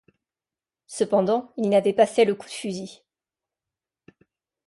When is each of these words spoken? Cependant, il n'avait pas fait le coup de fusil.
Cependant, 0.87 1.53
il 1.57 1.69
n'avait 1.69 1.93
pas 1.93 2.07
fait 2.07 2.25
le 2.25 2.33
coup 2.33 2.47
de 2.47 2.51
fusil. 2.51 3.03